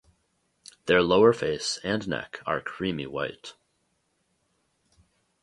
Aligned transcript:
Their 0.87 1.03
lower 1.03 1.31
face 1.31 1.77
and 1.83 2.07
neck 2.07 2.39
are 2.47 2.59
creamy 2.59 3.05
white. 3.05 3.53